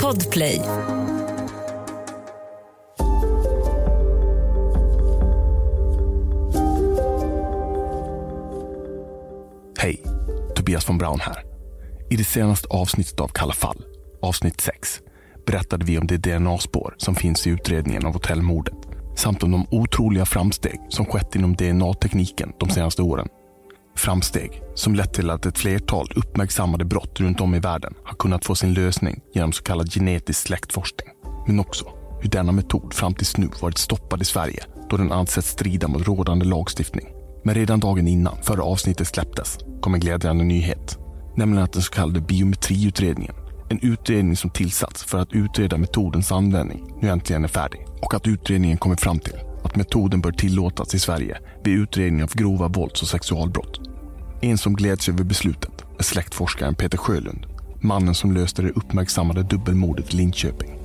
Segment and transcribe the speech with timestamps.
[0.00, 0.62] Podplay.
[9.78, 10.02] Hej,
[10.54, 11.44] Tobias von Braun här.
[12.10, 13.84] I det senaste avsnittet av Kalla fall,
[14.22, 15.00] avsnitt 6,
[15.46, 18.74] berättade vi om det DNA-spår som finns i utredningen av hotellmordet
[19.16, 23.28] samt om de otroliga framsteg som skett inom DNA-tekniken de senaste åren.
[23.96, 28.44] Framsteg som lett till att ett flertal uppmärksammade brott runt om i världen har kunnat
[28.44, 31.08] få sin lösning genom så kallad genetisk släktforskning.
[31.46, 31.84] Men också
[32.20, 36.06] hur denna metod fram tills nu varit stoppad i Sverige då den ansetts strida mot
[36.06, 37.06] rådande lagstiftning.
[37.44, 40.98] Men redan dagen innan, förra avsnittet släpptes, kom en glädjande nyhet.
[41.36, 43.34] Nämligen att den så kallade biometriutredningen,
[43.68, 47.86] en utredning som tillsatts för att utreda metodens användning, nu äntligen är färdig.
[48.02, 52.34] Och att utredningen kommer fram till att metoden bör tillåtas i Sverige vid utredning av
[52.34, 53.80] grova vålds och sexualbrott.
[54.40, 57.46] En som gläds över beslutet är släktforskaren Peter Sjölund,
[57.80, 60.78] mannen som löste det uppmärksammade dubbelmordet i Linköping.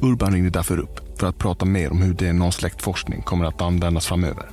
[0.00, 4.44] Urban ringde därför upp för att prata mer om hur DNA-släktforskning kommer att användas framöver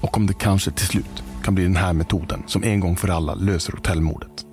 [0.00, 3.08] och om det kanske till slut kan bli den här metoden som en gång för
[3.08, 4.46] alla löser hotellmordet.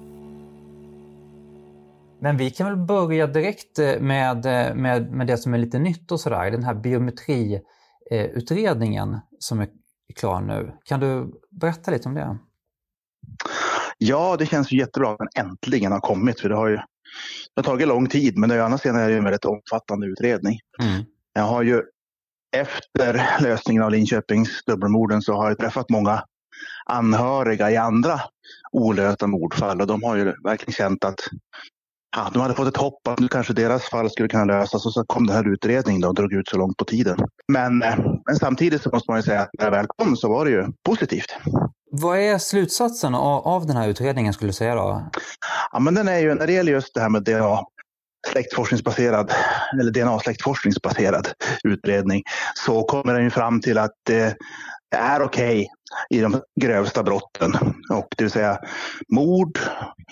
[2.21, 5.79] Men vi kan väl börja direkt eh, med, eh, med, med det som är lite
[5.79, 6.75] nytt och sådär, den här
[8.11, 9.67] biometriutredningen som är
[10.15, 10.71] klar nu.
[10.85, 12.37] Kan du berätta lite om det?
[13.97, 16.39] Ja, det känns ju jättebra att den äntligen har kommit.
[16.39, 16.75] För det har ju
[17.55, 20.59] det har tagit lång tid, men det är, annars är det en väldigt omfattande utredning.
[20.81, 21.03] Mm.
[21.33, 21.81] Jag har ju
[22.57, 26.23] efter lösningen av Linköpings dubbelmorden så har jag träffat många
[26.85, 28.21] anhöriga i andra
[28.71, 31.19] olösta mordfall och de har ju verkligen känt att
[32.15, 34.93] ja, de hade fått ett hopp att nu kanske deras fall skulle kunna lösas och
[34.93, 37.17] så kom den här utredningen och drog ut så långt på tiden.
[37.47, 40.29] Men, eh, men samtidigt så måste man ju säga att när det väl kom så
[40.29, 41.35] var det ju positivt.
[41.91, 45.09] Vad är slutsatsen av, av den här utredningen skulle du säga då?
[45.71, 47.59] Ja, men den är ju, när det gäller just det här med DNA,
[48.27, 49.31] släktforskningsbaserad
[49.79, 51.27] eller DNA-släktforskningsbaserad
[51.63, 54.35] utredning så kommer den ju fram till att det
[54.95, 55.67] är okej okay
[56.09, 57.53] i de grövsta brotten.
[57.89, 58.59] Och det vill säga
[59.13, 59.59] mord,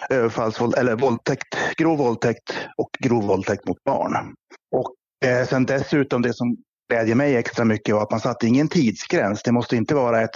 [0.10, 4.36] överfallsvåld eller våldtäkt, grov våldtäkt och grov våldtäkt mot barn.
[4.72, 4.94] Och
[5.30, 6.58] eh, sen dessutom det som
[6.90, 9.44] glädjer mig extra mycket var att man satte ingen tidsgräns.
[9.44, 10.36] Det måste inte vara ett,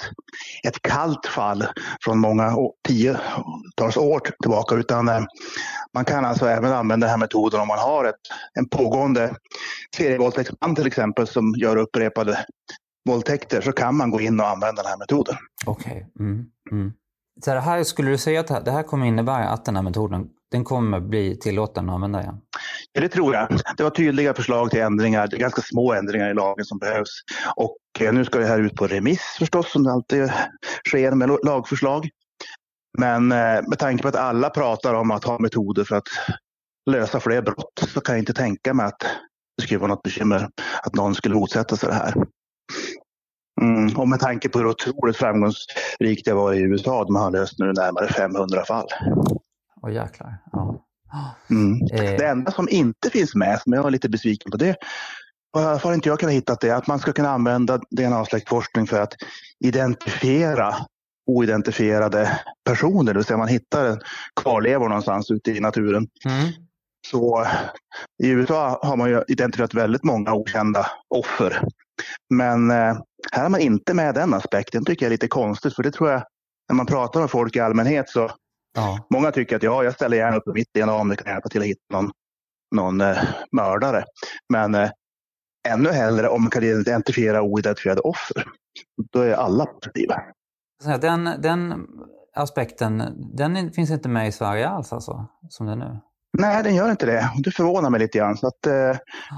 [0.67, 1.65] ett kallt fall
[2.03, 2.55] från många
[2.87, 5.23] tiotals år tillbaka utan eh,
[5.93, 8.15] man kan alltså även använda den här metoden om man har ett,
[8.53, 9.35] en pågående
[9.95, 12.45] serievåldtäktsman till exempel som gör upprepade
[13.09, 15.35] våldtäkter så kan man gå in och använda den här metoden.
[15.65, 15.91] Okej.
[16.15, 16.25] Okay.
[16.27, 16.93] Mm, mm.
[17.45, 20.63] Så här, skulle du säga att det här kommer innebära att den här metoden den
[20.63, 22.41] kommer bli tillåten att använda igen?
[22.91, 23.47] Ja, det tror jag.
[23.77, 27.09] Det var tydliga förslag till ändringar, det är ganska små ändringar i lagen som behövs.
[27.55, 30.31] Och eh, nu ska det här ut på remiss förstås, som det alltid
[30.87, 32.09] sker med lagförslag.
[32.97, 36.07] Men eh, med tanke på att alla pratar om att ha metoder för att
[36.89, 38.99] lösa fler brott så kan jag inte tänka mig att
[39.57, 40.49] det skulle vara något bekymmer
[40.83, 42.13] att någon skulle motsätta sig det här.
[43.61, 47.59] Mm, och med tanke på hur otroligt framgångsrikt det var i USA, de har löst
[47.59, 48.87] nu närmare 500 fall.
[49.81, 50.37] Åh oh, jäklar.
[50.51, 50.79] Ja.
[51.49, 51.81] Mm.
[51.93, 52.17] Eh.
[52.17, 54.75] Det enda som inte finns med, som jag var lite besviken på, det
[55.53, 59.13] har inte jag kunnat hitta det, att man ska kunna använda DNA-släktforskning för att
[59.59, 60.75] identifiera
[61.25, 64.01] oidentifierade personer, det vill säga man hittar en
[64.41, 66.07] kvarlevor någonstans ute i naturen.
[66.25, 66.51] Mm.
[67.07, 67.45] Så
[68.23, 71.61] i USA har man ju identifierat väldigt många okända offer.
[72.29, 72.97] Men eh,
[73.31, 76.09] här har man inte med den aspekten, tycker jag är lite konstigt, för det tror
[76.09, 76.23] jag,
[76.69, 78.31] när man pratar med folk i allmänhet så
[78.75, 79.07] ja.
[79.09, 81.61] många tycker att ja, jag ställer gärna upp mitt DNA om det kan hjälpa till
[81.61, 82.11] att hitta någon,
[82.75, 83.17] någon eh,
[83.51, 84.03] mördare.
[84.49, 84.89] Men eh,
[85.67, 88.43] ännu hellre om man kan identifiera oidentifierade offer.
[89.11, 90.21] Då är alla positiva.
[91.01, 91.87] Den, den
[92.35, 93.03] aspekten,
[93.35, 95.99] den finns inte med i Sverige alls alltså, som det är nu?
[96.37, 97.31] Nej, den gör inte det.
[97.43, 98.37] Det förvånar mig lite grann.
[98.37, 98.73] Så att, eh,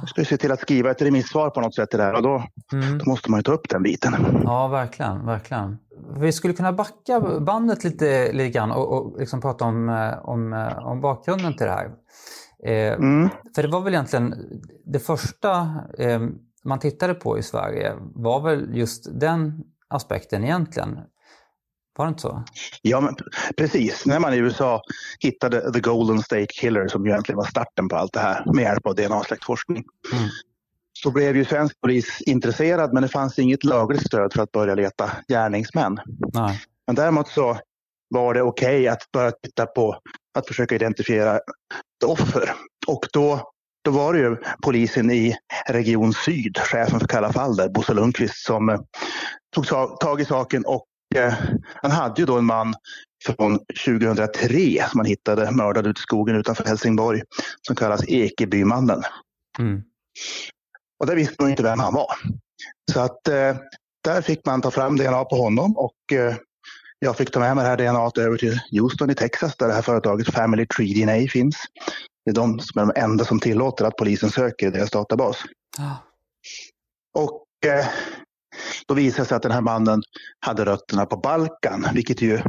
[0.01, 2.44] jag ska se till att skriva ett remissvar på något sätt det här och då,
[2.73, 2.97] mm.
[2.97, 4.41] då måste man ju ta upp den biten.
[4.44, 5.25] Ja, verkligen.
[5.25, 5.78] verkligen.
[6.19, 10.53] Vi skulle kunna backa bandet lite, lite grann och, och liksom prata om, eh, om,
[10.53, 11.91] eh, om bakgrunden till det här.
[12.66, 13.29] Eh, mm.
[13.56, 14.36] För det var väl egentligen
[14.86, 15.59] det första
[16.00, 16.21] eh,
[16.63, 21.00] man tittade på i Sverige var väl just den aspekten egentligen.
[21.97, 22.44] Var det inte så?
[22.81, 23.15] Ja, men
[23.57, 24.06] precis.
[24.06, 24.81] När man i USA
[25.19, 28.88] hittade The Golden State Killer som egentligen var starten på allt det här med hjälp
[28.88, 29.83] av DNA-släktforskning.
[30.13, 30.30] Mm.
[30.94, 34.75] Så blev ju svensk polis intresserad men det fanns inget lagligt stöd för att börja
[34.75, 36.00] leta gärningsmän.
[36.33, 36.62] Nej.
[36.88, 37.59] Men däremot så
[38.09, 40.00] var det okej okay att börja titta på
[40.38, 41.39] att försöka identifiera
[42.06, 42.53] offer.
[42.88, 43.51] Och då,
[43.83, 45.36] då var det ju polisen i
[45.68, 48.80] Region Syd, chefen för Kalla fall där, Bosse Lundqvist, som eh,
[49.56, 49.68] tog
[50.00, 50.86] tag i saken och
[51.81, 52.73] han hade ju då en man
[53.25, 57.21] från 2003 som man hittade mördad ute i skogen utanför Helsingborg
[57.67, 59.03] som kallas Ekebymannen.
[59.59, 59.83] Mm.
[61.00, 62.15] Och där visste man inte vem han var.
[62.91, 63.56] Så att eh,
[64.03, 66.35] där fick man ta fram DNA på honom och eh,
[67.00, 69.73] jag fick ta med mig det här DNA över till Houston i Texas där det
[69.73, 71.56] här företaget Family Tree DNA finns.
[72.25, 75.38] Det är de som är de enda som tillåter att polisen söker i deras databas.
[75.79, 75.95] Ah.
[77.13, 77.85] Och eh,
[78.88, 80.02] då visade det sig att den här mannen
[80.40, 82.42] hade rötterna på Balkan, vilket ju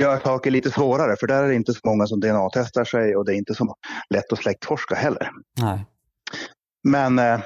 [0.00, 3.24] gör saker lite svårare, för där är det inte så många som DNA-testar sig och
[3.24, 3.74] det är inte så
[4.14, 5.30] lätt att släktforska heller.
[5.60, 5.86] Nej.
[6.88, 7.40] Men eh,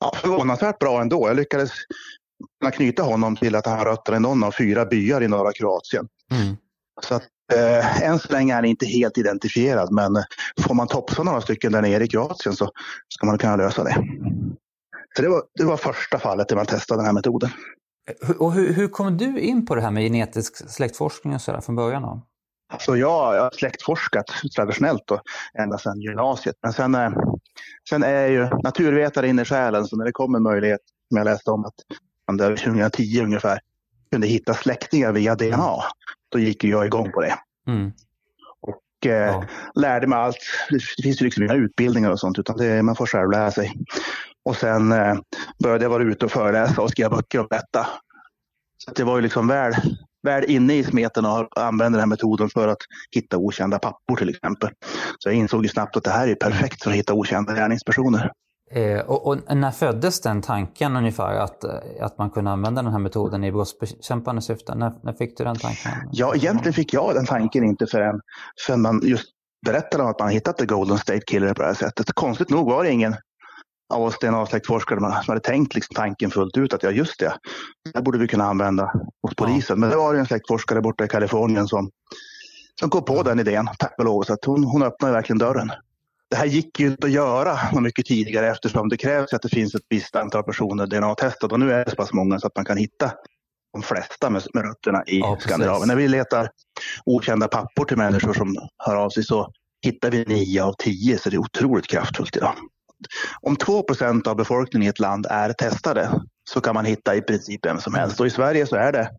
[0.00, 1.28] ja, förvånansvärt bra ändå.
[1.28, 1.70] Jag lyckades
[2.74, 6.08] knyta honom till att han har rötter i någon av fyra byar i norra Kroatien.
[6.30, 6.56] Mm.
[7.02, 7.22] Så att,
[7.52, 10.24] eh, än så länge är han inte helt identifierad, men
[10.60, 12.70] får man topsa några stycken där nere i Kroatien så
[13.08, 13.96] ska man kunna lösa det.
[15.16, 17.50] Så det var, det var första fallet där man testade den här metoden.
[18.38, 21.76] Och hur, hur kom du in på det här med genetisk släktforskning och så från
[21.76, 22.02] början?
[22.02, 22.26] Då?
[22.72, 24.26] Alltså jag, jag har släktforskat
[24.56, 25.20] traditionellt då,
[25.58, 26.56] ända sedan gymnasiet.
[26.62, 27.10] Men sen, eh,
[27.88, 31.24] sen är jag ju naturvetare in i själen, så när det kommer möjlighet, som jag
[31.24, 31.74] läste om att
[32.28, 33.60] man där 2010 ungefär
[34.12, 35.76] kunde hitta släktingar via DNA,
[36.28, 37.34] då gick jag igång på det.
[37.66, 37.92] Mm.
[38.60, 39.44] Och eh, ja.
[39.74, 40.38] lärde mig allt.
[40.70, 43.72] Det finns ju liksom inga utbildningar och sånt, utan det, man får själv lära sig.
[44.44, 45.14] Och sen eh,
[45.62, 47.86] började jag vara ute och föreläsa och skriva böcker om detta.
[48.84, 49.74] Så det var ju liksom väl,
[50.22, 52.78] väl inne i smeten och använde den här metoden för att
[53.14, 54.70] hitta okända pappor till exempel.
[55.18, 58.32] Så jag insåg ju snabbt att det här är perfekt för att hitta okända gärningspersoner.
[58.72, 61.64] Eh, och, och, när föddes den tanken ungefär att,
[62.00, 64.74] att man kunde använda den här metoden i brottsbekämpande syfte?
[64.74, 65.92] När, när fick du den tanken?
[66.12, 68.20] Ja, egentligen fick jag den tanken inte förrän,
[68.66, 69.28] förrän man just
[69.66, 72.12] berättade om att man hittat The Golden State Killer på det här sättet.
[72.12, 73.16] Konstigt nog var det ingen
[73.90, 77.34] av oss DNA-släktforskare som hade tänkt liksom tanken fullt ut att ja, just det,
[77.94, 78.92] det borde vi kunna använda
[79.22, 79.76] hos polisen.
[79.76, 79.80] Ja.
[79.80, 81.90] Men det var en släktforskare borta i Kalifornien som,
[82.80, 84.22] som kom på den idén, tack och lov.
[84.22, 85.72] Så att hon, hon öppnade verkligen dörren.
[86.30, 89.74] Det här gick ju inte att göra mycket tidigare eftersom det krävs att det finns
[89.74, 92.64] ett visst antal personer DNA-testade och nu är det så pass många så att man
[92.64, 93.12] kan hitta
[93.72, 95.88] de flesta med, med rötterna i ja, Skandinavien.
[95.88, 96.48] När vi letar
[97.04, 99.52] okända pappor till människor som hör av sig så
[99.84, 102.54] hittar vi nio av tio så det är otroligt kraftfullt idag
[103.40, 106.10] om 2% av befolkningen i ett land är testade
[106.50, 108.20] så kan man hitta i princip vem som helst.
[108.20, 109.10] Och i Sverige så är det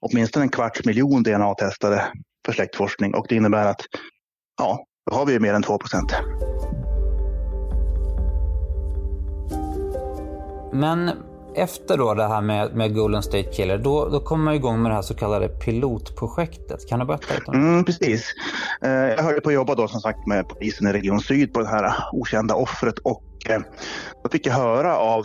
[0.00, 2.12] åtminstone en kvarts miljon DNA-testade
[2.46, 3.80] för släktforskning och det innebär att
[4.58, 5.78] ja, då har vi mer än 2
[10.72, 11.10] Men
[11.56, 14.90] efter då det här med, med Golden State Killer, då, då kommer man igång med
[14.90, 16.88] det här så kallade pilotprojektet.
[16.88, 17.68] Kan du berätta lite om det?
[17.68, 18.34] Mm, precis.
[18.82, 21.60] Eh, jag höll på att jobba då som sagt med polisen i Region Syd på
[21.60, 23.60] det här okända offret och eh,
[24.22, 25.24] då fick jag höra av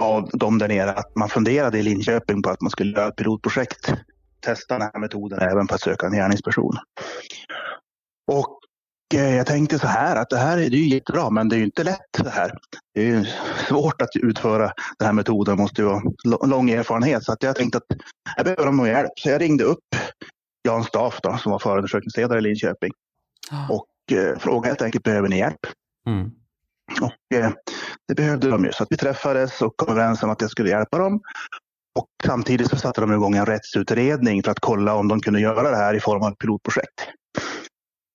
[0.00, 3.16] av dem där nere att man funderade i Linköping på att man skulle göra ett
[3.16, 3.94] pilotprojekt.
[4.40, 6.76] Testa den här metoden även på att söka en gärningsperson.
[8.32, 8.59] Och
[9.14, 11.64] jag tänkte så här att det här är, det är jättebra men det är ju
[11.64, 12.52] inte lätt det här.
[12.94, 13.24] Det är ju
[13.68, 16.02] svårt att utföra den här metoden, måste ju vara
[16.46, 17.24] lång erfarenhet.
[17.24, 17.98] Så att jag tänkte att
[18.36, 19.12] jag behöver någon hjälp.
[19.16, 19.84] Så jag ringde upp
[20.62, 22.90] Jan Staff då, som var förundersökningsledare i Linköping.
[23.52, 23.70] Oh.
[23.70, 25.66] Och eh, frågade helt enkelt, behöver ni hjälp?
[26.06, 26.30] Mm.
[27.00, 27.50] Och eh,
[28.08, 28.72] det behövde de ju.
[28.72, 31.20] Så att vi träffades och kom överens om att jag skulle hjälpa dem.
[31.98, 35.70] Och samtidigt så satte de igång en rättsutredning för att kolla om de kunde göra
[35.70, 37.00] det här i form av ett pilotprojekt.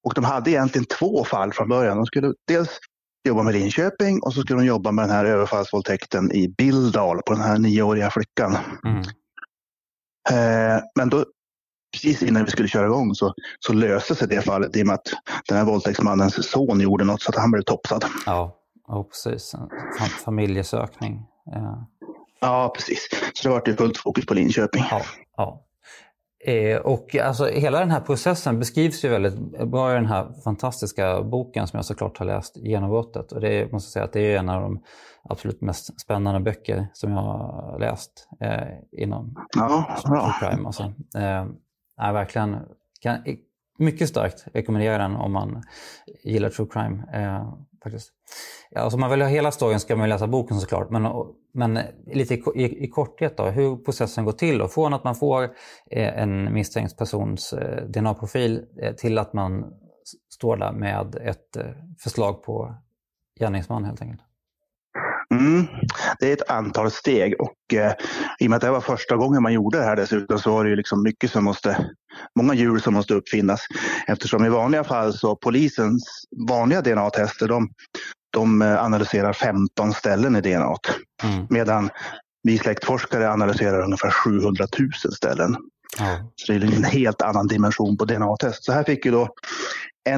[0.05, 1.97] Och de hade egentligen två fall från början.
[1.97, 2.79] De skulle dels
[3.27, 7.33] jobba med Linköping och så skulle de jobba med den här överfallsvåldtäkten i Bildal på
[7.33, 8.57] den här nioåriga flickan.
[8.85, 8.99] Mm.
[10.29, 11.25] Eh, men då,
[11.93, 14.93] precis innan vi skulle köra igång så, så löste sig det fallet i och med
[14.93, 15.13] att
[15.47, 18.05] den här våldtäktsmannens son gjorde något så att han blev topsad.
[18.25, 18.57] Ja,
[18.87, 19.53] ja precis.
[19.53, 21.25] En familjesökning.
[21.45, 21.87] Ja.
[22.39, 23.09] ja, precis.
[23.33, 24.83] Så det var ju fullt fokus på Linköping.
[24.91, 25.01] Ja,
[25.37, 25.64] ja.
[26.47, 31.21] Eh, och alltså, hela den här processen beskrivs ju väldigt bra i den här fantastiska
[31.21, 33.31] boken som jag såklart har läst, Genombrottet.
[33.31, 34.83] Och det måste jag säga att det är en av de
[35.29, 40.35] absolut mest spännande böcker som jag har läst eh, inom ja, bra.
[40.39, 40.65] crime.
[40.65, 40.83] Alltså.
[41.15, 41.45] Eh,
[41.97, 42.57] är verkligen
[43.01, 43.17] kan,
[43.77, 45.63] mycket starkt rekommendera den om man
[46.23, 47.03] gillar true crime.
[47.13, 47.53] Eh,
[47.85, 48.11] faktiskt.
[48.75, 51.11] Alltså om man vill ha hela storyn ska man läsa boken såklart, men,
[51.53, 51.79] men
[52.13, 54.57] lite i, i, i korthet då, hur processen går till.
[54.57, 54.67] Då.
[54.67, 55.43] Från att man får
[55.91, 59.73] eh, en misstänkt persons eh, DNA-profil eh, till att man
[60.29, 61.65] står där med ett eh,
[62.03, 62.75] förslag på
[63.39, 64.21] gärningsman helt enkelt.
[65.39, 65.67] Mm,
[66.19, 67.93] det är ett antal steg och eh,
[68.39, 70.63] i och med att det var första gången man gjorde det här dessutom så var
[70.63, 71.89] det ju liksom mycket som måste,
[72.39, 73.61] många djur som måste uppfinnas.
[74.07, 76.03] Eftersom i vanliga fall så polisens
[76.49, 77.69] vanliga DNA-tester de,
[78.33, 80.75] de eh, analyserar 15 ställen i DNA.
[81.23, 81.47] Mm.
[81.49, 81.89] Medan
[82.43, 85.55] vi släktforskare analyserar ungefär 700 000 ställen.
[85.99, 86.31] Ja.
[86.35, 88.63] Så det är en helt annan dimension på DNA-test.
[88.63, 89.29] Så här fick ju då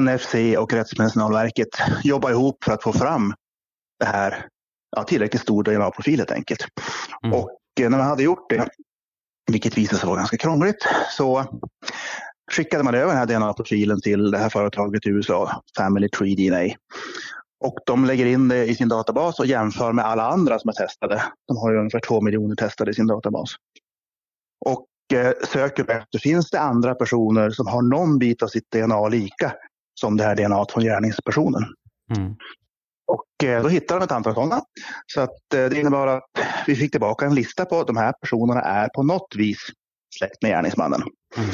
[0.00, 1.68] NFC och Rättsmedicinalverket
[2.02, 3.34] jobba ihop för att få fram
[4.00, 4.46] det här
[4.96, 6.66] ja, tillräckligt stor DNA-profil helt enkelt.
[7.24, 7.38] Mm.
[7.38, 8.68] Och eh, när man hade gjort det,
[9.52, 11.44] vilket visade sig vara ganska krångligt, så
[12.52, 16.74] skickade man över den här DNA-profilen till det här företaget i USA, Family Tree DNA.
[17.64, 20.72] Och de lägger in det i sin databas och jämför med alla andra som är
[20.72, 21.22] testade.
[21.48, 23.54] De har ju ungefär två miljoner testade i sin databas.
[24.66, 29.08] Och eh, söker efter, finns det andra personer som har någon bit av sitt DNA
[29.08, 29.52] lika
[30.00, 31.62] som det här DNA från gärningspersonen?
[32.16, 32.36] Mm.
[33.08, 34.62] Och eh, då hittade de ett antal sådana.
[35.06, 36.30] Så att eh, det innebar att
[36.66, 39.58] vi fick tillbaka en lista på att de här personerna är på något vis
[40.18, 41.02] släkt med gärningsmannen.
[41.36, 41.50] Mm.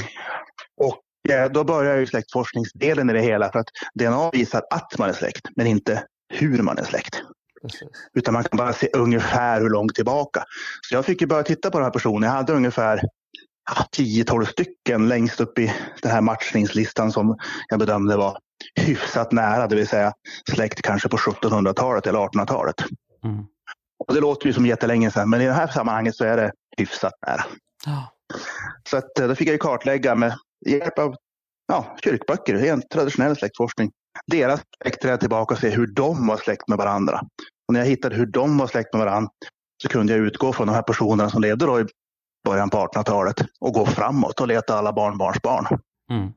[0.80, 5.08] Och eh, då börjar ju släktforskningsdelen i det hela för att DNA visar att man
[5.08, 7.22] är släkt, men inte hur man är släkt.
[7.62, 7.88] Precis.
[8.14, 10.44] Utan man kan bara se ungefär hur långt tillbaka.
[10.88, 12.22] Så jag fick ju börja titta på den här personen.
[12.22, 13.00] Jag hade ungefär
[13.96, 18.38] 10-12 stycken längst upp i den här matchningslistan som jag bedömde var
[18.80, 20.12] hyfsat nära, det vill säga
[20.50, 22.84] släkt kanske på 1700-talet eller 1800-talet.
[23.24, 23.44] Mm.
[24.06, 26.52] Och det låter ju som jättelänge sedan, men i det här sammanhanget så är det
[26.76, 27.44] hyfsat nära.
[27.86, 28.10] Ja.
[28.90, 30.34] Så att, eh, då fick jag kartlägga med
[30.66, 31.16] hjälp av
[31.68, 33.90] ja, kyrkböcker, helt traditionell släktforskning.
[34.26, 37.20] Deras släktträd tillbaka och se hur de var släkt med varandra.
[37.68, 39.30] Och när jag hittade hur de var släkt med varandra
[39.82, 41.84] så kunde jag utgå från de här personerna som levde då i
[42.44, 45.66] början på 1800-talet och gå framåt och leta alla barnbarns barn.
[46.10, 46.32] Mm.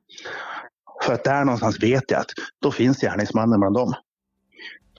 [1.03, 3.93] För att där någonstans vet jag att då finns gärningsmannen bland dem.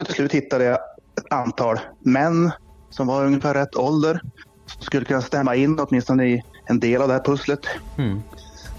[0.04, 0.78] Till slut hittade jag
[1.18, 2.50] ett antal män
[2.90, 4.20] som var ungefär rätt ålder.
[4.66, 7.60] Som skulle kunna stämma in åtminstone i en del av det här pusslet.
[7.98, 8.22] Mm.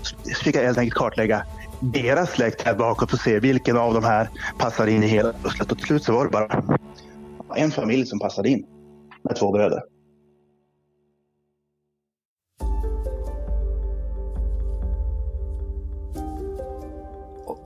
[0.02, 1.46] Så fick jag helt enkelt kartlägga
[1.80, 5.34] deras släkt här bakåt för att se vilken av de här passar in i hela
[5.34, 5.72] pusslet.
[5.72, 6.64] Och till slut så var det bara
[7.56, 8.66] en familj som passade in
[9.24, 9.82] med två bröder.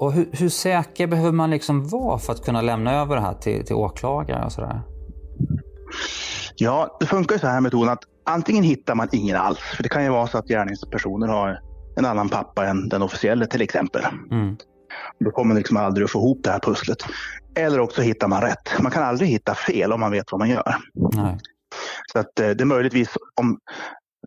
[0.04, 3.34] Och hur, hur, säker behöver man liksom vara för att kunna lämna över det här
[3.34, 4.82] till, till åklagare och sådär?
[6.56, 9.60] Ja, det funkar så här metoden att antingen hittar man ingen alls.
[9.60, 11.60] För det kan ju vara så att gärningspersoner har
[11.98, 14.02] en annan pappa än den officiella till exempel.
[14.32, 14.58] Mm.
[15.20, 16.98] Då kommer man liksom aldrig att få ihop det här pusslet.
[17.56, 18.82] Eller också hittar man rätt.
[18.82, 20.76] Man kan aldrig hitta fel om man vet vad man gör.
[21.14, 21.38] Nej.
[22.14, 23.10] Så att eh, det är möjligtvis
[23.42, 23.60] om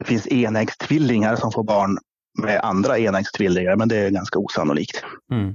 [0.01, 1.99] det finns enäggstvillingar som får barn
[2.39, 5.05] med andra enäggstvillingar, men det är ganska osannolikt.
[5.33, 5.55] Mm.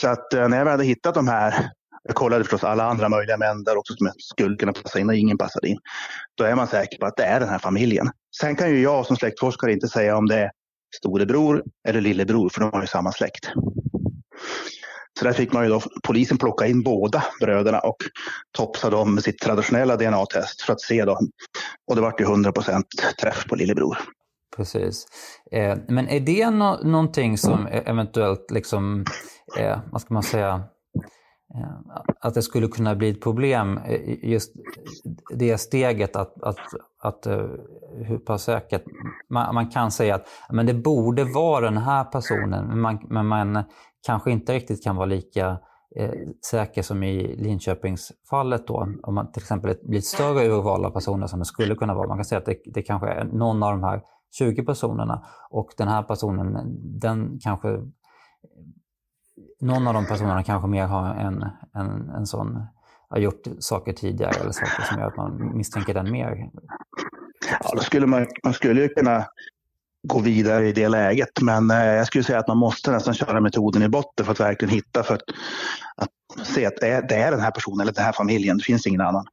[0.00, 1.70] Så att eh, när jag väl hade hittat de här,
[2.04, 5.16] jag kollade förstås alla andra möjliga män där också som skulle kunna passa in och
[5.16, 5.78] ingen passade in.
[6.34, 8.10] Då är man säker på att det är den här familjen.
[8.40, 10.50] Sen kan ju jag som släktforskare inte säga om det är
[10.96, 13.50] storebror eller lillebror, för de har ju samma släkt.
[15.18, 17.96] Så där fick man ju då polisen plocka in båda bröderna och
[18.56, 21.30] topsa dem med sitt traditionella DNA-test för att se dem.
[21.90, 22.82] Och det vart ju 100%
[23.20, 23.98] träff på lillebror.
[24.58, 25.06] Precis.
[25.52, 29.04] Eh, men är det no någonting som e-, eventuellt, liksom,
[29.58, 30.62] eh, vad ska man säga,
[31.54, 34.52] eh, att det skulle kunna bli ett problem, eh, just
[35.34, 36.58] det steget att, att,
[37.02, 37.46] att eh,
[38.04, 38.84] hur pass säkert,
[39.30, 43.26] man, man, kan säga att men det borde vara den här personen, men man, men
[43.26, 43.64] man
[44.06, 45.58] kanske inte riktigt kan vara lika
[45.96, 46.10] eh,
[46.50, 48.88] säker som i Linköpingsfallet då.
[49.02, 52.08] Om man till exempel blir ett större urval av personer som det skulle kunna vara.
[52.08, 55.70] Man kan säga att det, det kanske är någon av de här 20 personerna och
[55.76, 57.68] den här personen, den kanske
[59.60, 62.66] någon av de personerna kanske mer har en, en, en sån,
[63.08, 66.50] har gjort saker tidigare eller saker som gör att man misstänker den mer.
[67.50, 69.26] Ja, då skulle man, man skulle ju kunna
[70.02, 71.40] gå vidare i det läget.
[71.40, 74.40] Men eh, jag skulle säga att man måste nästan köra metoden i botten för att
[74.40, 75.22] verkligen hitta, för att,
[75.96, 78.58] att se att det är, det är den här personen eller den här familjen.
[78.58, 79.26] Det finns ingen annan.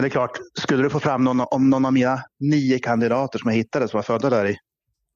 [0.00, 3.38] Men det är klart, skulle du få fram någon, om någon av mina nio kandidater
[3.38, 4.58] som jag hittade som var födda där i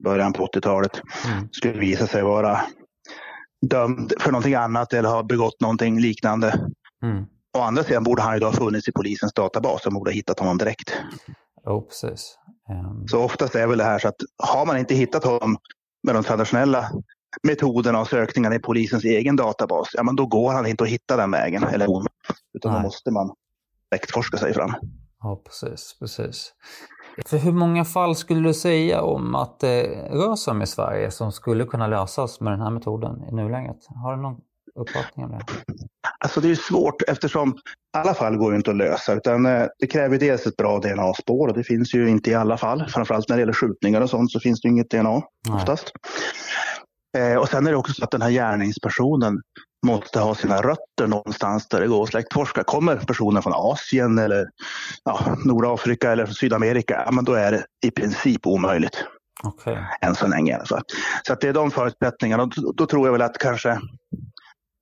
[0.04, 1.48] början på 80-talet mm.
[1.52, 2.60] skulle visa sig vara
[3.70, 6.48] dömd för någonting annat eller ha begått någonting liknande.
[7.02, 7.24] Mm.
[7.56, 10.14] Å andra sidan borde han ju då ha funnits i polisens databas och borde ha
[10.14, 10.92] hittat honom direkt.
[11.64, 12.38] Oh, precis.
[12.70, 13.08] Um...
[13.08, 15.56] Så oftast är väl det här så att har man inte hittat honom
[16.02, 16.90] med de traditionella
[17.42, 21.16] metoderna och sökningarna i polisens egen databas, ja men då går han inte att hitta
[21.16, 22.06] den vägen, eller hon.
[22.54, 22.80] Utan Nej.
[22.80, 23.34] då måste man
[23.94, 24.72] släktforska sig fram.
[25.22, 26.52] Ja, precis, precis.
[27.26, 31.10] För hur många fall skulle du säga om att det rör sig om i Sverige
[31.10, 33.76] som skulle kunna lösas med den här metoden i nuläget?
[34.02, 34.36] Har du någon
[34.80, 35.40] uppfattning om det?
[36.18, 37.58] Alltså det är svårt eftersom
[37.96, 41.54] alla fall går inte att lösa utan eh, det kräver dels ett bra DNA-spår och
[41.54, 42.84] det finns ju inte i alla fall.
[42.88, 45.22] Framförallt när det gäller skjutningar och sånt så finns det inget DNA
[45.54, 45.92] oftast.
[47.14, 49.40] Eh, och sen är det också så att den här gärningspersonen
[49.86, 52.64] måste ha sina rötter någonstans där det går att släktforska.
[52.64, 54.46] Kommer personen från Asien eller
[55.04, 59.04] ja, Nordafrika eller Sydamerika, ja, men då är det i princip omöjligt.
[59.44, 59.76] Okay.
[60.00, 60.82] Än så länge i alla fall.
[61.26, 62.46] Så att det är de förutsättningarna.
[62.46, 63.68] Då, då tror jag väl att kanske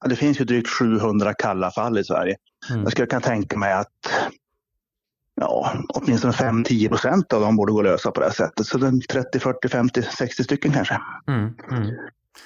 [0.02, 2.36] ja, det finns ju drygt 700 kalla fall i Sverige.
[2.70, 2.82] Mm.
[2.82, 3.88] Jag skulle kunna tänka mig att
[5.40, 8.66] ja, åtminstone 5-10 procent av dem borde gå lösa på det här sättet.
[8.66, 8.78] Så
[9.10, 11.00] 30, 40, 50, 60 stycken kanske.
[11.28, 11.90] Mm, mm.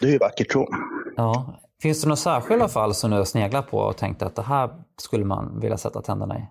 [0.01, 0.69] Det är ju vackert så.
[1.17, 1.61] Ja.
[1.83, 4.71] Finns det några särskilda fall som du har sneglat på och tänkt att det här
[5.01, 6.43] skulle man vilja sätta tänderna i?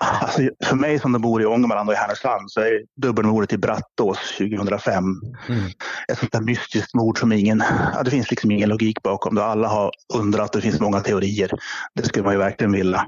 [0.00, 4.36] Alltså, för mig som bor i Ångermanland och i Härnösand så är dubbelmordet i Brattås
[4.38, 5.04] 2005
[5.48, 5.64] mm.
[6.12, 7.62] ett sånt där mystiskt mord som ingen,
[7.94, 9.44] ja, det finns liksom ingen logik bakom det.
[9.44, 11.50] Alla har undrat, det finns många teorier.
[11.94, 13.06] Det skulle man ju verkligen vilja,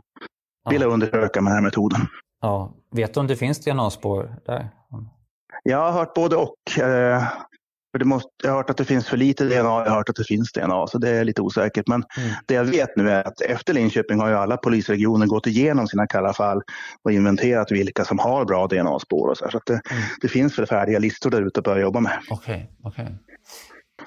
[0.65, 0.71] ja.
[0.71, 2.01] vilja undersöka med den här metoden.
[2.41, 2.75] Ja.
[2.91, 4.69] Vet du om det finns DNA-spår där?
[5.63, 6.55] Jag har hört både och.
[7.89, 9.91] Eh, för det måste, jag har hört att det finns för lite DNA, jag har
[9.91, 11.87] hört att det finns DNA, så det är lite osäkert.
[11.87, 12.31] Men mm.
[12.47, 16.07] det jag vet nu är att efter Linköping har ju alla polisregioner gått igenom sina
[16.07, 16.63] kalla fall
[17.05, 19.35] och inventerat vilka som har bra DNA-spår.
[19.35, 20.03] Så, så det, mm.
[20.21, 22.19] det, finns väl färdiga listor där ute att börja jobba med.
[22.31, 23.07] Okay, okay.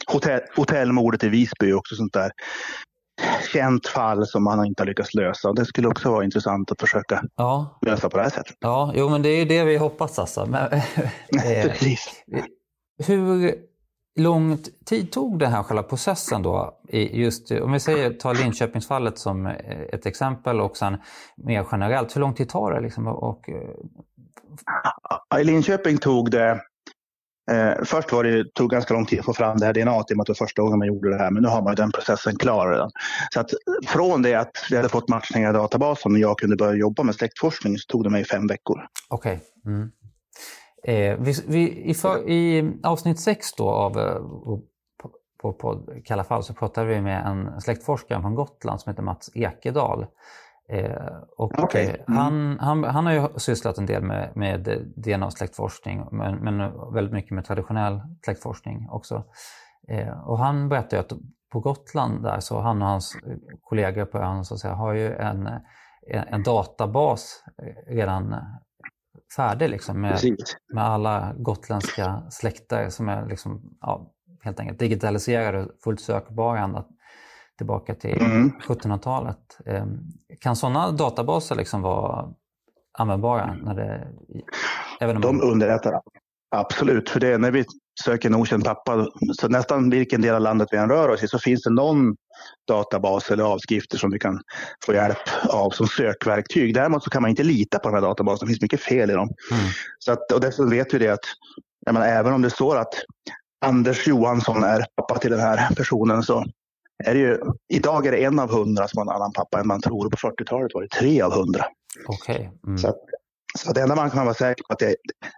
[0.08, 2.32] Hotell, hotellmordet i Visby är också sånt där
[3.54, 5.54] känt fall som man inte har lyckats lösa.
[5.54, 7.80] Det skulle också vara intressant att försöka ja.
[7.86, 8.56] lösa på det här sättet.
[8.60, 10.46] Ja, jo, men det är ju det vi hoppas alltså.
[10.46, 10.70] Men,
[11.32, 12.24] Precis.
[13.08, 13.56] Hur
[14.16, 16.80] lång tid tog den här själva processen då?
[16.92, 19.46] Just, om vi säger, ta Linköpingsfallet som
[19.94, 20.98] ett exempel och sen
[21.38, 22.16] mer generellt.
[22.16, 22.82] Hur lång tid tar det?
[22.82, 23.50] Liksom, och,
[25.40, 26.62] I Linköping tog det
[27.52, 29.84] Eh, först var det, tog ganska lång tid att få fram det här DNA i
[29.84, 31.32] och med att det var första gången man gjorde det här.
[31.32, 32.92] Men nu har man den processen klar redan.
[33.34, 33.50] Så att
[33.88, 37.16] från det att vi hade fått matchningar i databasen och jag kunde börja jobba med
[37.16, 38.80] släktforskning så tog det mig fem veckor.
[39.10, 39.42] Okej.
[39.64, 39.74] Okay.
[39.74, 39.92] Mm.
[40.84, 44.62] Eh, vi, vi, i, för, I avsnitt 6 då av eh, på,
[45.42, 49.32] på, på Kalla fall så pratade vi med en släktforskare från Gotland som heter Mats
[49.36, 50.06] Ekedal.
[50.70, 51.86] Eh, och okay.
[51.86, 52.18] mm.
[52.18, 54.64] han, han, han har ju sysslat en del med, med
[54.96, 59.24] DNA-släktforskning men, men väldigt mycket med traditionell släktforskning också.
[59.88, 61.12] Eh, och han berättade att
[61.52, 63.18] på Gotland där så han och hans
[63.62, 65.50] kollegor på ön så att säga, har ju en,
[66.08, 67.44] en databas
[67.88, 68.36] redan
[69.36, 70.20] färdig liksom, med,
[70.74, 76.86] med alla gotländska släkter som är liksom, ja, helt enkelt digitaliserade och fullt sökbara ända
[77.58, 78.52] tillbaka till mm.
[78.68, 79.58] 1700-talet.
[79.66, 80.00] Ehm,
[80.40, 82.34] kan sådana databaser liksom vara
[82.92, 83.54] användbara?
[83.54, 84.08] När det,
[85.00, 85.22] även om...
[85.22, 86.02] De underlättar
[86.56, 87.66] absolut, för det när vi
[88.04, 89.08] söker en okänd pappa,
[89.40, 92.16] så nästan vilken del av landet vi än rör oss i så finns det någon
[92.68, 94.42] databas eller avskrifter som vi kan
[94.86, 95.18] få hjälp
[95.50, 96.74] av som sökverktyg.
[96.74, 99.14] Däremot så kan man inte lita på de här databaserna, det finns mycket fel i
[99.14, 99.30] dem.
[99.52, 99.64] Mm.
[100.00, 101.26] Så att, och dessutom vet vi det att
[101.86, 102.94] menar, även om det står att
[103.66, 106.46] Anders Johansson är pappa till den här personen så
[107.04, 107.40] är det ju,
[107.74, 110.10] idag är det en av hundra som har en annan pappa än man tror.
[110.10, 111.66] På 40-talet var det tre av hundra.
[112.08, 112.50] Okay.
[112.68, 112.78] Mm.
[112.78, 112.96] Så,
[113.60, 114.96] så det enda man kan vara säker på är att det,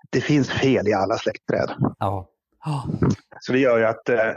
[0.10, 1.74] det finns fel i alla släktträd.
[2.00, 2.30] Ja.
[2.66, 2.86] Oh.
[3.40, 4.34] Så det gör ju att eh,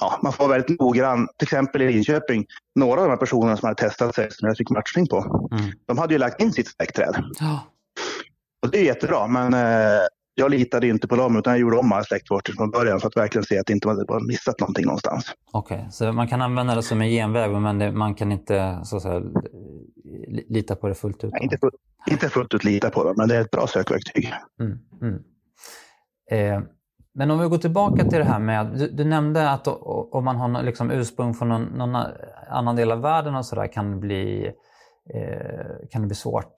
[0.00, 1.28] ja, man får vara väldigt noggrann.
[1.38, 4.56] Till exempel i Linköping, några av de här personerna som hade testat sig som jag
[4.56, 5.72] fick matchning på, mm.
[5.86, 7.16] de hade ju lagt in sitt släktträd.
[7.40, 7.60] Oh.
[8.62, 10.00] Och det är jättebra, men eh,
[10.38, 13.16] jag litade inte på dem utan jag gjorde om alla släktforskning från början för att
[13.16, 15.32] verkligen se att det inte var missat någonting någonstans.
[15.52, 18.80] Okej, okay, så man kan använda det som en genväg men det, man kan inte
[18.84, 19.22] så att säga,
[20.48, 21.32] lita på det fullt ut?
[21.32, 21.74] Nej, inte, fullt,
[22.10, 24.32] inte fullt ut lita på det, men det är ett bra sökverktyg.
[24.60, 25.22] Mm, mm.
[26.30, 26.68] Eh,
[27.14, 30.36] men om vi går tillbaka till det här med, du, du nämnde att om man
[30.36, 31.96] har liksom ursprung från någon, någon
[32.50, 34.46] annan del av världen och sådär kan det bli,
[35.14, 36.54] eh, kan det bli svårt.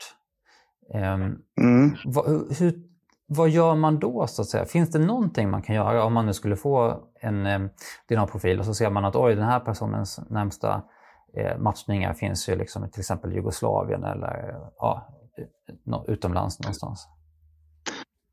[0.95, 1.97] Eh, mm.
[2.05, 2.27] vad,
[2.59, 2.89] hur,
[3.31, 4.65] vad gör man då så att säga?
[4.65, 7.61] Finns det någonting man kan göra om man nu skulle få en eh,
[8.09, 10.83] DNA-profil och så ser man att oj, den här personens närmsta
[11.37, 15.09] eh, matchningar finns ju liksom till exempel Jugoslavien eller ja,
[16.07, 17.09] utomlands någonstans.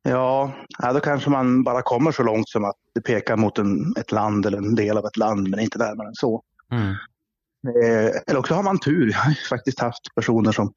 [0.04, 0.52] Ja,
[0.94, 4.46] då kanske man bara kommer så långt som att det pekar mot en, ett land
[4.46, 6.44] eller en del av ett land, men inte närmare än så.
[6.72, 6.96] Mm.
[7.68, 9.12] Eh, eller också har man tur.
[9.12, 10.74] Jag har faktiskt haft personer som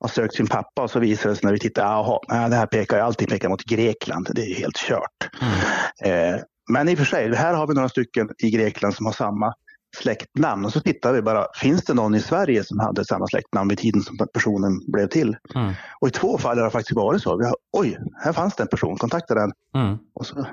[0.00, 2.66] har sökt sin pappa och så visar det sig när vi tittar, jaha, det här
[2.66, 4.28] pekar alltid pekar mot Grekland.
[4.30, 5.30] Det är helt kört.
[5.40, 6.34] Mm.
[6.34, 9.12] Eh, men i och för sig, här har vi några stycken i Grekland som har
[9.12, 9.54] samma
[9.96, 10.64] släktnamn.
[10.64, 13.78] Och så tittar vi bara, finns det någon i Sverige som hade samma släktnamn vid
[13.78, 15.36] tiden som personen blev till?
[15.54, 15.72] Mm.
[16.00, 17.36] Och i två fall har det faktiskt varit så.
[17.36, 19.52] Vi har, Oj, här fanns det en person, kontakta den.
[19.74, 19.98] Mm.
[20.14, 20.46] Och så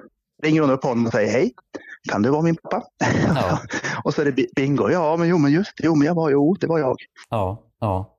[0.43, 1.51] ringer hon upp honom och säger hej,
[2.07, 2.83] kan du vara min pappa?
[3.35, 3.59] Ja.
[4.03, 6.55] och så är det bingo, ja men jo men just jo men jag var, jo
[6.59, 6.97] det var jag.
[7.29, 8.17] Ja, ja.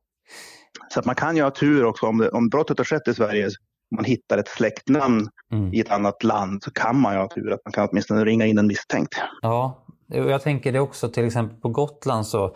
[0.88, 3.14] Så att man kan ju ha tur också om, det, om brottet har skett i
[3.14, 5.74] Sverige, om man hittar ett släktnamn mm.
[5.74, 8.46] i ett annat land så kan man ju ha tur att man kan åtminstone ringa
[8.46, 9.14] in en misstänkt.
[9.42, 12.54] Ja, Jag tänker det också till exempel på Gotland, så,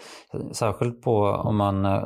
[0.53, 2.05] särskilt på, om man eh,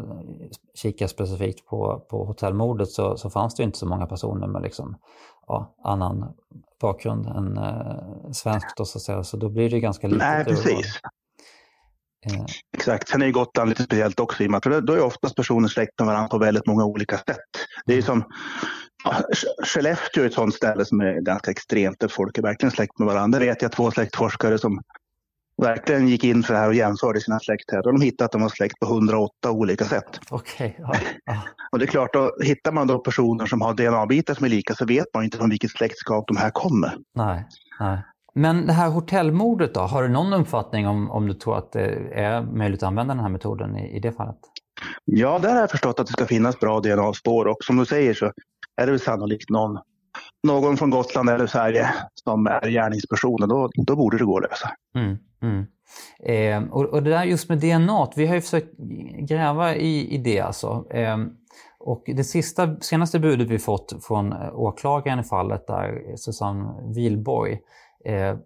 [0.75, 4.97] kikar specifikt på, på hotellmordet så, så fanns det inte så många personer med liksom,
[5.47, 6.35] ja, annan
[6.81, 8.67] bakgrund än eh, svensk.
[8.77, 9.25] Då, så, att säga.
[9.25, 10.23] så då blir det ganska litet.
[10.23, 11.01] Nej, precis.
[12.27, 12.45] Eh.
[12.77, 13.09] Exakt.
[13.09, 15.93] Sen är Gotland lite speciellt också i och med att då är oftast personer släkt
[15.99, 17.37] med varandra på väldigt många olika sätt.
[17.87, 18.25] Det är som
[19.65, 23.07] Skellefteå är ett sådant ställe som är ganska extremt där folk är verkligen släkt med
[23.07, 23.39] varandra.
[23.39, 24.81] Det vet jag två släktforskare som
[25.62, 27.87] verkligen gick in för det här och jämförde sina släktträd.
[27.87, 30.21] Och de hittade att de var släkt på 108 olika sätt.
[30.31, 30.73] Okay.
[30.79, 30.92] Ja,
[31.25, 31.42] ja.
[31.73, 34.75] och det är klart, då hittar man då personer som har DNA-bitar som är lika
[34.75, 36.97] så vet man inte från vilket släktskap de här kommer.
[37.14, 37.47] Nej,
[37.81, 38.03] nej.
[38.35, 41.87] Men det här hotellmordet då, har du någon uppfattning om, om du tror att det
[42.12, 44.38] är möjligt att använda den här metoden i, i det fallet?
[45.05, 48.14] Ja, där har jag förstått att det ska finnas bra DNA-spår och som du säger
[48.14, 48.33] så
[48.77, 49.79] är det väl sannolikt någon,
[50.47, 53.49] någon från Gotland eller Sverige som är gärningspersonen.
[53.49, 54.71] Då, då borde det gå att lösa.
[54.97, 55.66] Mm, mm.
[56.18, 58.79] Eh, och, och, det där just med DNA, vi har ju försökt
[59.29, 60.87] gräva i, i det alltså.
[60.90, 61.16] Eh,
[61.79, 67.59] och det sista, senaste budet vi fått från åklagaren i fallet, där Susanne Wilborg,
[68.05, 68.37] eh,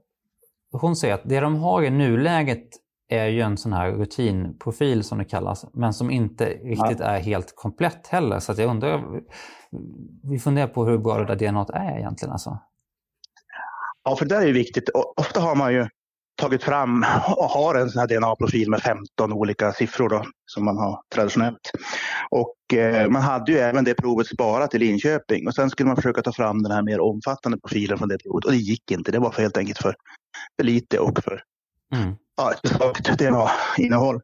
[0.72, 2.68] hon säger att det de har i nuläget
[3.09, 7.57] är ju en sån här rutinprofil som det kallas, men som inte riktigt är helt
[7.57, 8.38] komplett heller.
[8.38, 9.20] Så jag undrar,
[10.31, 12.33] vi funderar på hur bra det där DNA är egentligen.
[12.33, 12.59] Alltså.
[14.05, 14.88] Ja, för det där är viktigt.
[15.16, 15.88] Ofta har man ju
[16.37, 17.05] tagit fram
[17.37, 21.71] och har en sån här DNA-profil med 15 olika siffror då, som man har traditionellt.
[22.31, 25.97] Och eh, man hade ju även det provet sparat i Linköping och sen skulle man
[25.97, 29.12] försöka ta fram den här mer omfattande profilen från det provet och det gick inte.
[29.12, 29.95] Det var för helt enkelt för,
[30.59, 31.43] för lite och för
[31.95, 32.14] mm.
[32.37, 34.21] ja, ett svagt DNA-innehåll.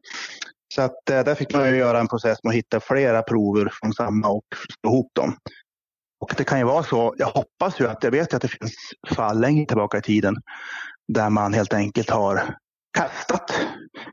[0.75, 3.71] Så att eh, där fick man ju göra en process med att hitta flera prover
[3.73, 4.45] från samma och
[4.81, 5.37] slå ihop dem.
[6.21, 8.75] Och det kan ju vara så, jag hoppas ju att, jag vet att det finns
[9.15, 10.37] fall längre tillbaka i tiden
[11.09, 12.57] där man helt enkelt har
[12.99, 13.61] kastat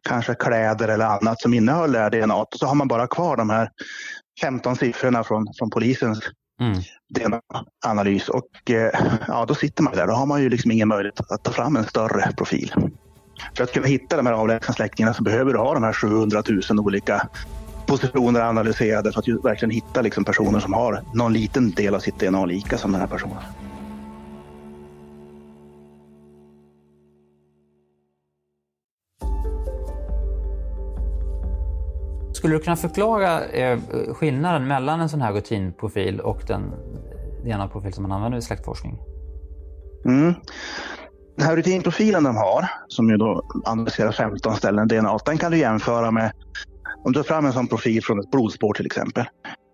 [0.04, 2.46] kanske kläder eller annat som innehöll det här DNA.
[2.56, 3.70] Så har man bara kvar de här
[4.42, 6.20] 15 siffrorna från, från polisens
[6.62, 6.82] mm.
[7.16, 8.30] DNA-analys.
[8.30, 8.92] Och eh,
[9.28, 10.08] ja, då sitter man där.
[10.08, 12.74] Då har man ju liksom ingen möjlighet att ta fram en större profil.
[13.58, 16.44] För att kunna hitta de här avlägsna släktingarna så behöver du ha de här 700
[16.70, 17.28] 000 olika
[17.86, 22.20] positioner analyserade för att verkligen hitta liksom personer som har någon liten del av sitt
[22.20, 23.38] DNA lika som den här personen.
[32.44, 33.80] Skulle du kunna förklara eh,
[34.14, 36.62] skillnaden mellan en sån här rutinprofil och den
[37.44, 38.98] DNA-profil som man använder i släktforskning?
[40.06, 40.34] Mm.
[41.38, 45.58] Den här rutinprofilen de har, som ju då analyserar 15 ställen DNA, den kan du
[45.58, 46.32] jämföra med
[47.04, 49.26] om du tar fram en sån profil från ett blodspår till exempel.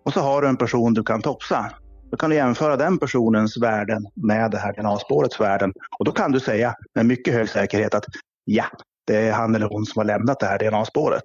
[0.04, 1.70] Och så har du en person du kan topsa.
[2.10, 5.72] Då kan du jämföra den personens värden med det här DNA-spårets värden.
[5.98, 8.04] Och då kan du säga med mycket hög säkerhet att
[8.44, 8.64] ja,
[9.10, 11.22] det är han eller hon som har lämnat det här DNA-spåret.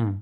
[0.00, 0.14] Mm.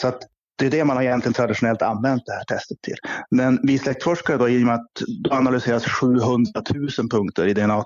[0.00, 0.22] Så att
[0.58, 2.96] det är det man har egentligen traditionellt använt det här testet till.
[3.30, 4.90] Men vi släktforskare då, i och med att
[5.24, 6.62] då analyseras 700
[6.98, 7.84] 000 punkter i DNA,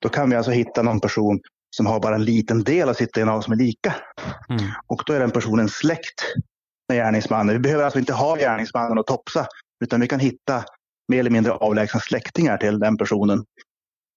[0.00, 1.40] då kan vi alltså hitta någon person
[1.76, 3.94] som har bara en liten del av sitt DNA som är lika.
[4.48, 4.64] Mm.
[4.86, 6.22] Och då är den personen släkt
[6.88, 7.54] med gärningsmannen.
[7.54, 9.46] Vi behöver alltså inte ha gärningsmannen och topsa,
[9.84, 10.64] utan vi kan hitta
[11.08, 13.44] mer eller mindre avlägsna släktingar till den personen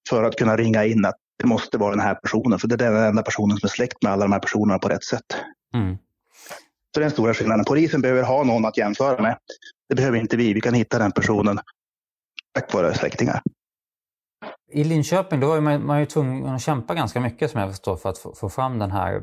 [0.10, 2.91] för att kunna ringa in att det måste vara den här personen, för det är
[2.91, 5.25] den enda personen som är släkt med alla de här personerna på rätt sätt.
[5.73, 5.97] Mm.
[6.93, 7.65] Så det är den stora skillnaden.
[7.65, 9.38] Polisen behöver ha någon att jämföra med.
[9.89, 10.54] Det behöver inte vi.
[10.54, 11.60] Vi kan hitta den personen
[12.54, 13.41] tack vare släktingar.
[14.73, 17.95] I Linköping då var man, man ju tvungen att kämpa ganska mycket som jag förstår
[17.97, 19.21] för att få, få fram den här,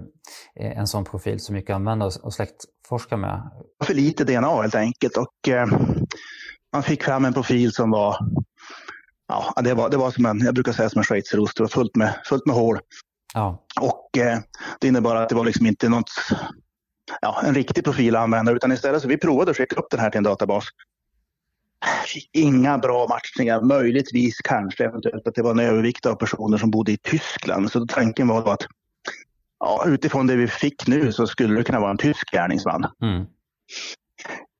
[0.60, 3.50] eh, en sån profil som mycket använda och, släktforska med.
[3.84, 5.66] För lite DNA helt enkelt och eh,
[6.72, 8.16] man fick fram en profil som var
[9.28, 11.68] Ja, det var, det var som en, jag brukar säga som en schweizerost, det var
[11.68, 12.78] fullt med, fullt med hål.
[13.34, 13.64] Ja.
[13.80, 14.38] Och eh,
[14.80, 16.10] det innebar att det var liksom inte något
[17.20, 20.00] ja, en riktig profil att använda utan istället så vi provade att skicka upp den
[20.00, 20.64] här till en databas.
[22.32, 26.92] Inga bra matchningar, möjligtvis kanske eventuellt att det var en övervikt av personer som bodde
[26.92, 27.72] i Tyskland.
[27.72, 28.66] Så tanken var då att
[29.60, 32.86] ja, utifrån det vi fick nu så skulle det kunna vara en tysk gärningsman.
[33.02, 33.20] Mm.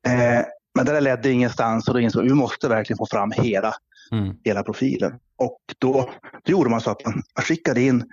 [0.07, 3.75] Eh, men det där ledde ingenstans och då insåg vi måste verkligen få fram hela,
[4.13, 4.37] mm.
[4.45, 5.13] hela profilen.
[5.37, 6.11] Och då,
[6.45, 8.05] då gjorde man så att man skickade in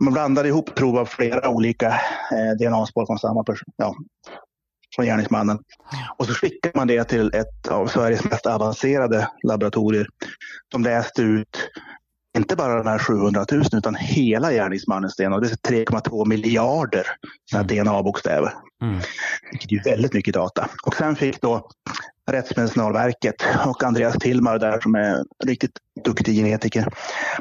[0.00, 1.88] man blandade ihop prov av flera olika
[2.32, 3.94] eh, DNA-spår från samma person, ja,
[4.94, 5.58] från gärningsmannen.
[6.16, 10.06] Och så skickade man det till ett av Sveriges mest avancerade laboratorier.
[10.68, 11.70] De läste ut
[12.36, 15.40] inte bara de här 700 000 utan hela gärningsmannens DNA.
[15.40, 17.06] Det är 3,2 miljarder
[17.54, 17.66] mm.
[17.66, 18.52] DNA-bokstäver.
[18.84, 19.00] Mm.
[19.50, 20.68] Vilket är väldigt mycket data.
[20.86, 21.68] Och sen fick då
[22.30, 23.34] Rättsmedicinalverket
[23.66, 26.86] och Andreas Tillmar där som är riktigt duktig genetiker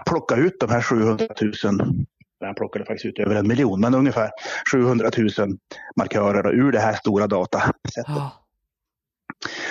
[0.06, 1.54] plocka ut de här 700 000
[2.46, 4.30] Han plockade faktiskt ut över en miljon, men ungefär
[4.72, 5.30] 700 000
[5.96, 8.08] markörer ur det här stora datasättet.
[8.08, 8.34] Oh.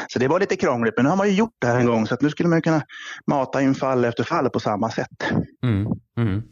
[0.09, 2.07] Så det var lite krångligt, men nu har man ju gjort det här en gång
[2.07, 2.83] så att nu skulle man kunna
[3.27, 5.33] mata in fall efter fall på samma sätt.
[5.63, 5.87] Mm,
[6.19, 6.43] mm.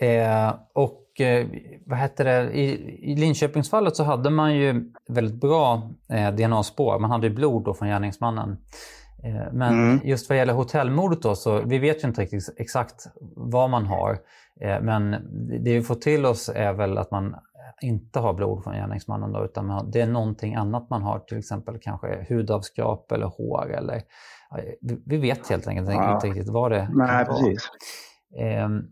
[0.00, 1.46] Eh, och eh,
[1.86, 6.98] vad hette det, i, i Linköpingsfallet så hade man ju väldigt bra eh, DNA-spår.
[6.98, 8.56] Man hade ju blod då från gärningsmannen.
[9.24, 10.00] Eh, men mm.
[10.04, 13.06] just vad gäller hotellmordet då, så vi vet ju inte riktigt exakt
[13.36, 14.18] vad man har.
[14.82, 15.10] Men
[15.64, 17.36] det vi får till oss är väl att man
[17.82, 21.78] inte har blod från gärningsmannen då, utan det är någonting annat man har, till exempel
[21.78, 24.02] kanske hudavskrap eller hår eller
[25.06, 26.14] vi vet helt enkelt ja.
[26.14, 27.70] inte riktigt vad det Nej, kan precis.
[28.30, 28.82] vara.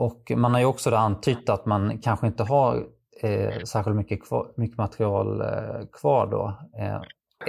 [0.00, 2.86] Och man har ju också antytt att man kanske inte har
[3.22, 6.58] eh, särskilt mycket, kvar, mycket material eh, kvar då.
[6.78, 7.00] Eh,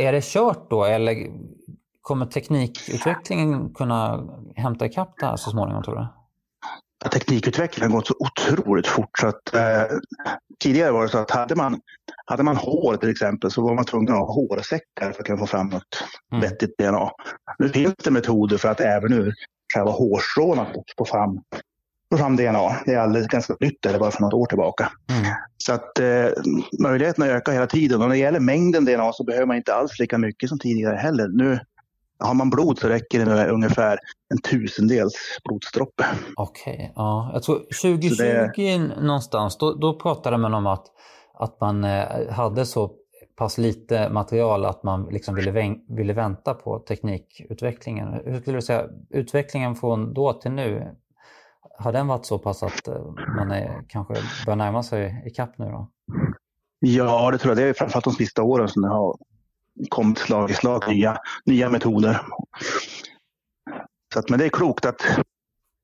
[0.06, 1.32] är det kört då eller
[2.02, 6.08] kommer teknikutvecklingen kunna hämta ikapp det här så småningom tror du?
[7.10, 9.20] teknikutvecklingen har gått så otroligt fort.
[9.20, 9.98] Så att, eh,
[10.60, 11.82] tidigare var det så att hade man,
[12.26, 15.38] hade man hår till exempel så var man tvungen att ha hårsäckar för att kunna
[15.38, 16.42] få fram något mm.
[16.42, 17.12] vettigt DNA.
[17.60, 19.34] Nu finns det metoder för att även ur
[19.74, 20.66] själva hårstrån
[20.98, 21.42] få fram,
[22.12, 22.76] få fram DNA.
[22.86, 24.92] Det är alldeles ganska nytt, eller bara för något år tillbaka.
[25.10, 25.34] Mm.
[25.58, 26.28] Så att eh,
[26.80, 30.00] möjligheterna ökar hela tiden och när det gäller mängden DNA så behöver man inte alls
[30.00, 31.28] lika mycket som tidigare heller.
[31.28, 31.60] Nu
[32.20, 36.06] har man blod så räcker det med ungefär en tusendels blodsdroppe.
[36.36, 37.32] Okej, okay, ja.
[37.34, 38.78] Jag tror 2020 det...
[39.02, 40.86] någonstans, då, då pratade man om att,
[41.40, 42.92] att man eh, hade så
[43.38, 48.08] pass lite material att man liksom ville, ville vänta på teknikutvecklingen.
[48.26, 50.96] Hur skulle du säga, utvecklingen från då till nu,
[51.82, 54.14] har den varit så pass att eh, man är, kanske
[54.46, 55.88] börjar närma sig ikapp nu då?
[56.80, 57.58] Ja, det tror jag.
[57.58, 59.18] Det är framförallt de sista åren som det har
[59.90, 62.22] kommit slag i slag nya, nya metoder.
[64.14, 65.02] Så att, men det är klokt att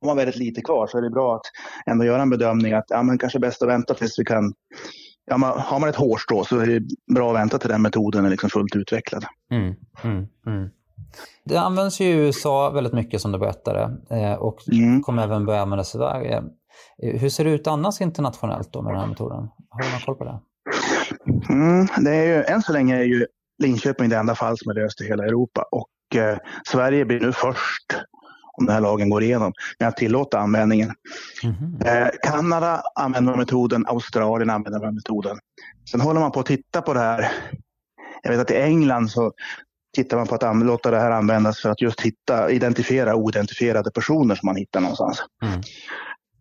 [0.01, 1.45] om man har väldigt lite kvar så är det bra att
[1.86, 4.53] ändå göra en bedömning att ja, men kanske bäst att vänta tills vi kan
[5.29, 6.83] Ja, man, har man ett hårstrå så är det
[7.13, 9.25] bra att vänta till den metoden är liksom fullt utvecklad.
[9.51, 10.69] Mm, mm, mm.
[11.43, 15.01] Det används ju i USA väldigt mycket som du berättade eh, och mm.
[15.01, 16.43] kommer även börja användas i Sverige.
[17.03, 19.49] Eh, hur ser det ut annars internationellt då med den här metoden?
[19.69, 20.39] Har du någon koll på det?
[21.53, 23.25] Mm, det är ju, än så länge är ju
[23.63, 27.33] Linköping det enda fall som är löst i hela Europa och eh, Sverige blir nu
[27.33, 27.97] först
[28.57, 30.91] om den här lagen går igenom, med att tillåta användningen.
[31.43, 31.81] Mm.
[31.86, 35.39] Eh, Kanada använder metoden, Australien använder metoden.
[35.91, 37.31] Sen håller man på att titta på det här.
[38.23, 39.31] Jag vet att i England så
[39.97, 44.36] tittar man på att låta det här användas för att just hitta, identifiera oidentifierade personer
[44.36, 45.23] som man hittar någonstans.
[45.43, 45.62] Mm.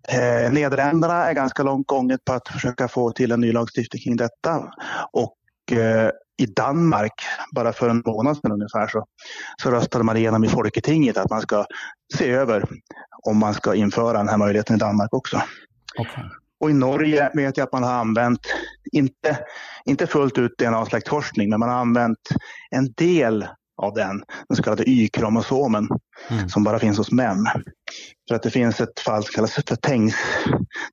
[0.09, 4.17] Eh, Nederländerna är ganska långt gånget på att försöka få till en ny lagstiftning kring
[4.17, 4.65] detta.
[5.13, 5.37] Och
[5.73, 7.13] eh, i Danmark,
[7.55, 9.05] bara för en månad sedan ungefär, så,
[9.63, 11.65] så röstade man igenom i Folketinget att man ska
[12.15, 12.65] se över
[13.23, 15.43] om man ska införa den här möjligheten i Danmark också.
[15.99, 16.25] Okay.
[16.61, 18.41] Och i Norge vet jag att man har använt,
[18.93, 19.39] inte,
[19.85, 22.29] inte fullt ut DNA-släktforskning, men man har använt
[22.71, 23.47] en del
[23.83, 25.89] av den, den så kallade Y-kromosomen,
[26.29, 26.49] mm.
[26.49, 27.47] som bara finns hos män.
[28.29, 30.15] För att det finns ett fall som kallas för Tengs,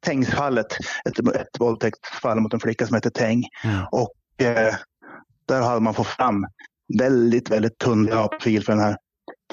[0.01, 0.73] Tengsfallet,
[1.05, 3.43] ett, ett våldtäktsfall mot en flicka som heter Teng.
[3.63, 3.85] Mm.
[3.91, 4.75] Och eh,
[5.47, 6.45] där hade man fått fram
[6.99, 8.97] väldigt, väldigt tunn DNA-profil för den här,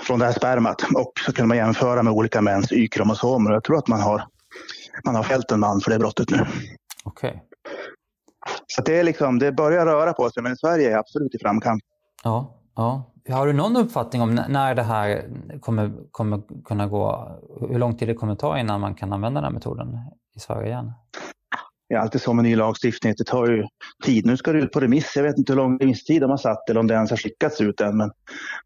[0.01, 0.83] från det här spermat.
[0.95, 3.53] Och så kunde man jämföra med olika mäns Y-kromosomer.
[3.53, 4.25] Jag tror att man har,
[5.05, 6.47] man har fällt en man för det brottet nu.
[7.05, 7.31] Okej.
[7.31, 7.41] Okay.
[8.67, 11.83] Så det, är liksom, det börjar röra på sig, men Sverige är absolut i framkant.
[12.25, 13.13] Ja, ja.
[13.29, 15.25] Har du någon uppfattning om när det här
[15.61, 17.29] kommer, kommer kunna gå,
[17.61, 19.99] hur lång tid det kommer ta innan man kan använda den här metoden
[20.37, 20.93] i Sverige igen?
[21.91, 23.67] det är alltid så med ny lagstiftning, det tar ju
[24.05, 24.27] tid.
[24.27, 25.17] Nu ska det ut på remiss.
[25.17, 27.61] Jag vet inte hur lång remisstid de har satt eller om det ens har skickats
[27.61, 27.97] ut än.
[27.97, 28.11] Men,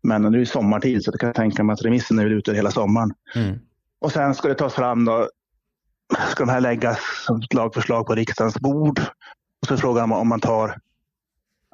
[0.03, 2.70] men nu är det sommartid så jag kan tänka mig att remissen är ute hela
[2.70, 3.11] sommaren.
[3.35, 3.59] Mm.
[4.01, 5.29] Och sen ska det tas fram då,
[6.31, 8.99] ska de här läggas som ett lagförslag på riksdagens bord.
[8.99, 10.79] Och så är frågan om man tar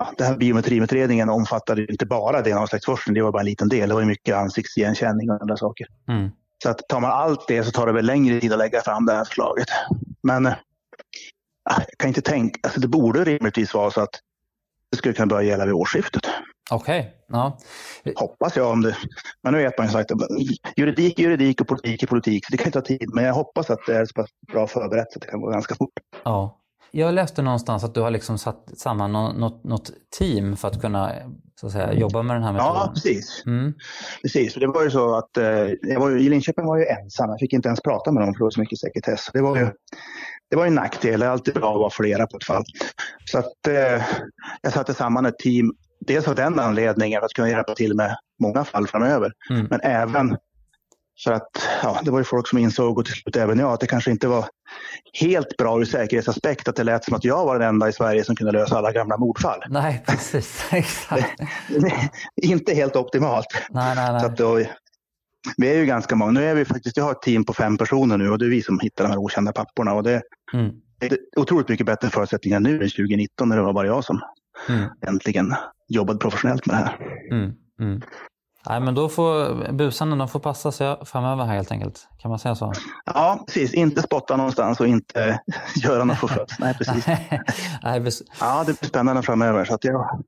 [0.00, 3.88] Ja, det här biometriutredningen omfattade inte bara DNA-släktforskning, det var bara en liten del.
[3.88, 5.86] Det var mycket ansiktsigenkänning och andra saker.
[6.08, 6.30] Mm.
[6.62, 9.06] Så att tar man allt det så tar det väl längre tid att lägga fram
[9.06, 9.68] det här förslaget.
[10.22, 14.20] Men jag kan inte tänka, alltså det borde rimligtvis vara så att
[14.90, 16.22] det skulle kunna börja gälla vid årsskiftet.
[16.70, 17.00] Okej.
[17.00, 17.12] Okay.
[17.26, 17.58] Ja.
[18.16, 18.96] Hoppas jag om det.
[19.42, 20.10] Men nu vet man ju sagt
[20.76, 22.46] juridik är juridik och politik är politik.
[22.46, 23.10] Så det kan ju ta tid.
[23.14, 25.74] Men jag hoppas att det är så pass bra förberett att det kan gå ganska
[25.74, 25.92] fort.
[26.24, 26.56] Ja.
[26.92, 31.12] Jag läste någonstans att du har liksom satt samman något, något team för att kunna
[31.60, 32.74] så att säga, jobba med den här metoden.
[32.74, 33.42] Ja, precis.
[33.46, 33.74] Mm.
[34.22, 34.54] precis.
[34.54, 37.30] Det var ju så att eh, jag var ju, i Linköping var jag ensam.
[37.30, 39.30] Jag fick inte ens prata med dem för det var så mycket sekretess.
[39.32, 39.70] Det var ju,
[40.50, 41.20] det var en nackdel.
[41.20, 42.64] Det är alltid bra att vara flera på ett fall.
[43.24, 44.04] Så att, eh,
[44.62, 45.72] jag satte samman ett team.
[46.10, 49.32] Dels av den anledningen för att kunna hjälpa till med många fall framöver.
[49.50, 49.66] Mm.
[49.70, 50.36] Men även
[51.24, 51.50] För att
[51.82, 54.10] ja, det var ju folk som insåg och till slut även jag att det kanske
[54.10, 54.44] inte var
[55.20, 58.24] helt bra ur säkerhetsaspekt att det lät som att jag var den enda i Sverige
[58.24, 59.62] som kunde lösa alla gamla mordfall.
[59.68, 60.64] Nej, precis.
[60.72, 61.40] Exakt.
[62.42, 63.46] inte helt optimalt.
[63.70, 64.20] Nej, nej, nej.
[64.20, 64.60] Så att då,
[65.56, 66.30] vi är ju ganska många.
[66.30, 68.50] Nu är vi faktiskt, jag har ett team på fem personer nu och det är
[68.50, 69.94] vi som hittar de här okända papporna.
[69.94, 70.70] Och det, mm.
[71.00, 74.20] är otroligt mycket bättre förutsättningar nu än 2019 när det var bara jag som
[74.68, 74.90] mm.
[75.06, 75.54] äntligen
[75.88, 76.96] jobbade professionellt med det här.
[77.30, 77.52] Mm.
[77.80, 78.02] mm.
[78.68, 82.08] Nej, men då får busarna får passa sig framöver här helt enkelt.
[82.18, 82.72] Kan man säga så?
[83.06, 83.74] Ja, precis.
[83.74, 85.40] Inte spotta någonstans och inte
[85.76, 86.52] göra något förfött.
[86.58, 87.06] Nej, precis.
[87.82, 88.22] Nej, bes...
[88.40, 89.64] Ja, det blir spännande framöver.
[89.64, 90.22] Så att jag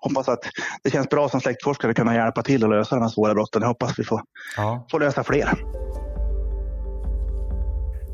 [0.00, 0.40] hoppas att
[0.82, 3.62] det känns bra som släktforskare att kunna hjälpa till att lösa de här svåra brotten.
[3.62, 4.22] Jag hoppas vi får,
[4.56, 4.86] ja.
[4.90, 5.54] får lösa fler.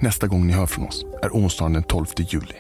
[0.00, 2.54] Nästa gång ni hör från oss är onsdagen den 12 juli.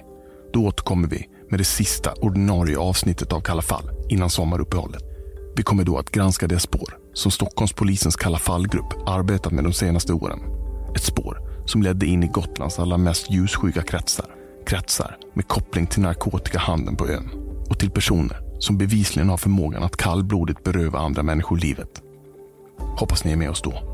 [0.52, 5.02] Då återkommer vi med det sista ordinarie avsnittet av Kalla fall innan sommaruppehållet.
[5.56, 10.12] Vi kommer då att granska det spår som Stockholmspolisens Kalla Fall-grupp arbetat med de senaste
[10.12, 10.40] åren.
[10.96, 14.26] Ett spår som ledde in i Gotlands allra mest ljussjuka kretsar.
[14.66, 17.30] Kretsar med koppling till narkotikahandeln på ön
[17.70, 22.02] och till personer som bevisligen har förmågan att kallblodigt beröva andra människor livet.
[22.78, 23.93] Hoppas ni är med oss då.